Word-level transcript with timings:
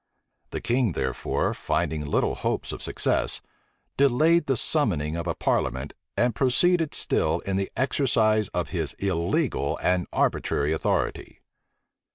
The 0.49 0.61
king, 0.61 0.93
therefore 0.93 1.53
finding 1.53 2.03
little 2.03 2.33
hopes 2.33 2.71
of 2.71 2.81
success, 2.81 3.39
delayed 3.97 4.47
the 4.47 4.57
summoning 4.57 5.15
of 5.15 5.27
a 5.27 5.35
parliament, 5.35 5.93
and 6.17 6.33
proceeded 6.33 6.95
still 6.95 7.37
in 7.41 7.55
the 7.55 7.71
exercise 7.77 8.47
of 8.47 8.69
his 8.69 8.93
illegal 8.93 9.77
and 9.79 10.07
arbitrary 10.11 10.73
authority. 10.73 11.41